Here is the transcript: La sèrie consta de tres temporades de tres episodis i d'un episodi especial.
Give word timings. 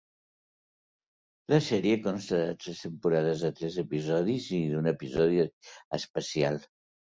La 1.53 1.59
sèrie 1.65 1.97
consta 2.07 2.39
de 2.45 2.55
tres 2.65 2.81
temporades 2.87 3.45
de 3.49 3.53
tres 3.61 3.79
episodis 3.85 4.49
i 4.63 4.65
d'un 4.75 4.93
episodi 4.95 5.41
especial. 6.01 6.61